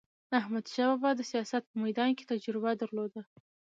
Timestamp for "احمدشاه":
0.39-0.89